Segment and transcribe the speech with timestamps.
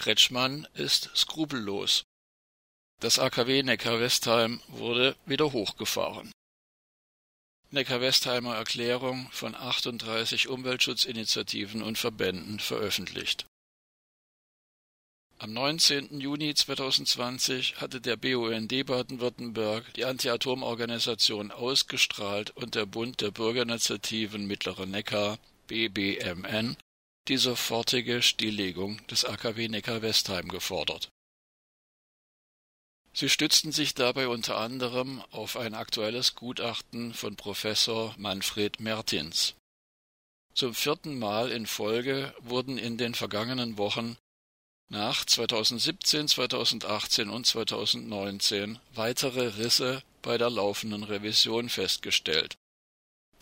[0.00, 2.04] Kretschmann ist skrupellos.
[3.00, 6.32] Das AKW Neckar-Westheim wurde wieder hochgefahren.
[7.70, 13.44] Neckar-Westheimer Erklärung von 38 Umweltschutzinitiativen und Verbänden veröffentlicht.
[15.38, 16.18] Am 19.
[16.18, 24.86] Juni 2020 hatte der BUND Baden-Württemberg die Anti-Atom-Organisation ausgestrahlt und der Bund der Bürgerinitiativen Mittlerer
[24.86, 26.78] Neckar BBMN
[27.28, 31.10] die sofortige Stilllegung des AKW Neckar-Westheim gefordert.
[33.12, 39.54] Sie stützten sich dabei unter anderem auf ein aktuelles Gutachten von Professor Manfred Mertins.
[40.54, 44.16] Zum vierten Mal in Folge wurden in den vergangenen Wochen
[44.88, 52.56] nach 2017, 2018 und 2019 weitere Risse bei der laufenden Revision festgestellt.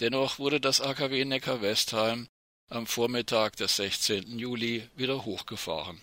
[0.00, 2.28] Dennoch wurde das AKW Neckar-Westheim
[2.68, 4.38] am Vormittag des 16.
[4.38, 6.00] Juli wieder hochgefahren.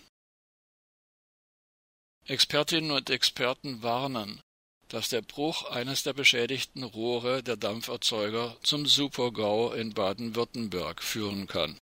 [2.26, 4.40] Expertinnen und Experten warnen,
[4.88, 11.78] dass der Bruch eines der beschädigten Rohre der Dampferzeuger zum Supergau in Baden-Württemberg führen kann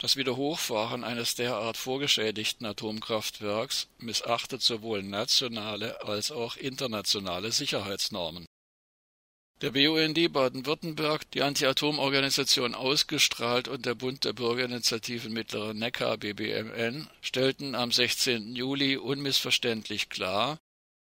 [0.00, 8.46] das Wiederhochfahren eines derart vorgeschädigten Atomkraftwerks missachtet sowohl nationale als auch internationale Sicherheitsnormen.
[9.62, 17.74] Der BUND Baden-Württemberg, die Anti-Atom-Organisation Ausgestrahlt und der Bund der Bürgerinitiativen Mittlerer Neckar BBMN stellten
[17.74, 18.56] am 16.
[18.56, 20.58] Juli unmissverständlich klar,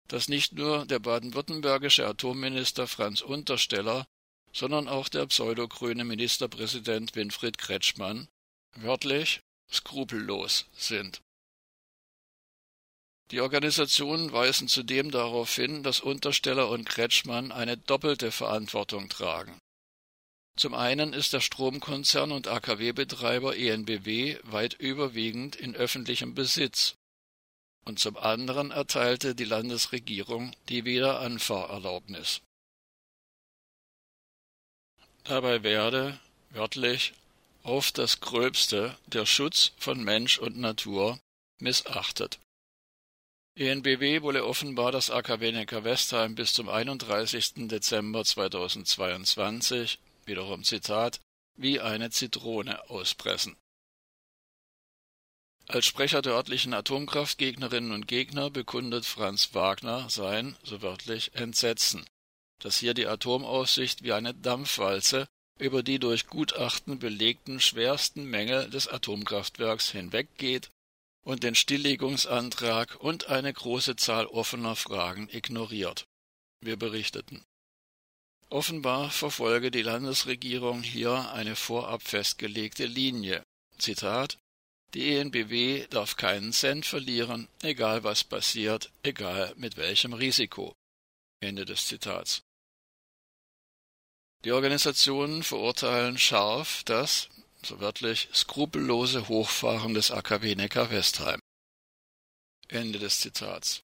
[0.08, 4.06] dass nicht nur der baden-württembergische Atomminister Franz Untersteller,
[4.52, 8.28] sondern auch der pseudogrüne Ministerpräsident Winfried Kretschmann
[8.76, 11.24] wörtlich skrupellos sind.
[13.34, 19.58] Die Organisationen weisen zudem darauf hin, dass Untersteller und Kretschmann eine doppelte Verantwortung tragen.
[20.56, 26.94] Zum einen ist der Stromkonzern und AKW-Betreiber ENBW weit überwiegend in öffentlichem Besitz,
[27.86, 32.42] und zum anderen erteilte die Landesregierung die Wiederanfahrerlaubnis.
[35.24, 36.20] Dabei werde,
[36.52, 37.14] wörtlich,
[37.64, 41.20] auf das Gröbste der Schutz von Mensch und Natur
[41.60, 42.38] missachtet.
[43.56, 47.68] ENBW wolle offenbar das AKW Neckar-Westheim bis zum 31.
[47.68, 51.20] Dezember 2022, wiederum Zitat,
[51.56, 53.56] wie eine Zitrone auspressen.
[55.68, 62.08] Als Sprecher der örtlichen Atomkraftgegnerinnen und Gegner bekundet Franz Wagner sein, so wörtlich, Entsetzen,
[62.58, 65.28] dass hier die Atomaussicht wie eine Dampfwalze
[65.60, 70.72] über die durch Gutachten belegten schwersten Mängel des Atomkraftwerks hinweggeht
[71.24, 76.06] und den Stilllegungsantrag und eine große Zahl offener Fragen ignoriert.
[76.62, 77.44] Wir berichteten.
[78.50, 83.44] Offenbar verfolge die Landesregierung hier eine vorab festgelegte Linie.
[83.78, 84.38] Zitat
[84.94, 90.76] Die ENBW darf keinen Cent verlieren, egal was passiert, egal mit welchem Risiko.
[91.40, 92.44] Ende des Zitats.
[94.44, 97.30] Die Organisationen verurteilen scharf das,
[97.66, 101.40] so wörtlich, skrupellose Hochfahren des AKW Neckar-Westheim.
[102.68, 103.82] Ende des Zitats.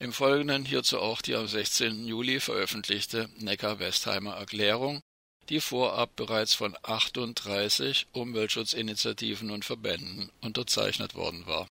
[0.00, 2.06] Im Folgenden hierzu auch die am 16.
[2.06, 5.00] Juli veröffentlichte Neckar-Westheimer Erklärung,
[5.48, 11.68] die vorab bereits von 38 Umweltschutzinitiativen und Verbänden unterzeichnet worden war